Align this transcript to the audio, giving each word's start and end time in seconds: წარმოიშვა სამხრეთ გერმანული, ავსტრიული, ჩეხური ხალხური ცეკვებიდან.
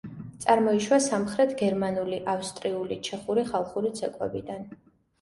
წარმოიშვა 0.45 0.99
სამხრეთ 1.07 1.53
გერმანული, 1.61 2.21
ავსტრიული, 2.35 3.01
ჩეხური 3.11 3.49
ხალხური 3.55 3.97
ცეკვებიდან. 4.03 4.71